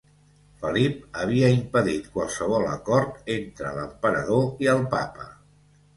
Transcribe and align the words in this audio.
Felip 0.61 1.19
havia 1.23 1.49
impedit 1.57 2.09
qualsevol 2.15 2.65
acord 2.71 3.31
entre 3.37 3.75
l'emperador 3.77 4.67
i 4.67 4.75
el 4.77 4.83
papa. 4.95 5.29